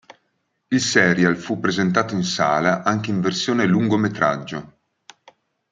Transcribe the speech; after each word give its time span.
Il 0.71 0.81
serial 0.81 1.37
fu 1.37 1.59
presentato 1.59 2.15
in 2.15 2.23
sala 2.23 2.81
anche 2.81 3.11
in 3.11 3.21
versione 3.21 3.67
lungometraggio. 3.67 4.79